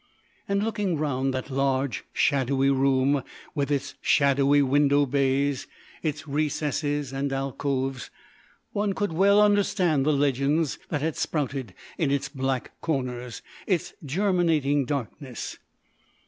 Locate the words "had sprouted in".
11.03-12.09